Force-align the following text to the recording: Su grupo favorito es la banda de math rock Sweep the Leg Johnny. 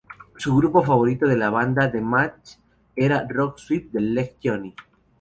Su 0.35 0.55
grupo 0.57 0.81
favorito 0.83 1.29
es 1.29 1.37
la 1.37 1.51
banda 1.51 1.87
de 1.87 2.01
math 2.01 2.57
rock 3.29 3.59
Sweep 3.59 3.91
the 3.91 3.99
Leg 4.01 4.35
Johnny. 4.43 4.73